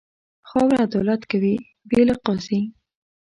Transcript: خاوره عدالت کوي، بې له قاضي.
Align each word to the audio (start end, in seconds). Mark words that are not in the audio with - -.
خاوره 0.49 0.77
عدالت 0.87 1.21
کوي، 1.31 1.55
بې 1.89 2.01
له 2.09 2.15
قاضي. 2.25 2.61